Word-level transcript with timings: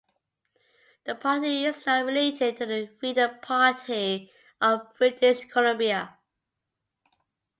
The 1.05 1.13
party 1.13 1.63
is 1.63 1.85
not 1.85 2.05
related 2.05 2.57
to 2.57 2.65
the 2.65 2.89
Freedom 2.99 3.37
Party 3.43 4.31
of 4.59 4.91
British 4.97 5.41
Columbia. 5.45 6.17